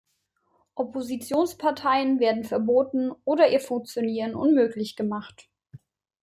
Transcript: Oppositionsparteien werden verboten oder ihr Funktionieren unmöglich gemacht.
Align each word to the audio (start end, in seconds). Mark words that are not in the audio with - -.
Oppositionsparteien 0.73 2.19
werden 2.19 2.43
verboten 2.43 3.11
oder 3.23 3.51
ihr 3.51 3.59
Funktionieren 3.59 4.33
unmöglich 4.33 4.95
gemacht. 4.95 5.47